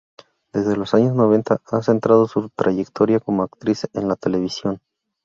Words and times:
Desde 0.51 0.75
los 0.75 0.95
años 0.95 1.13
noventa, 1.13 1.61
ha 1.67 1.83
centrado 1.83 2.27
su 2.27 2.49
trayectoria 2.49 3.19
como 3.19 3.43
actriz 3.43 3.87
en 3.93 4.07
la 4.07 4.15
televisión. 4.15 4.81